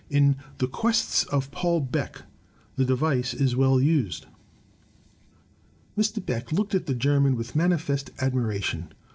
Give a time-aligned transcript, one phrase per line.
[0.09, 2.23] In" The Quests of Paul Beck"
[2.75, 4.25] the device is well used:
[5.95, 6.25] Mr.
[6.25, 8.91] Beck looked at the German with manifest admiration.